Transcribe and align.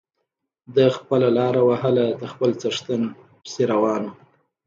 ده 0.75 0.85
خپله 0.97 1.27
لاره 1.37 1.61
وهله 1.69 2.05
د 2.21 2.23
خپل 2.31 2.49
څښتن 2.61 3.01
پسې 3.41 3.63
روان 3.73 4.01
و. 4.07 4.13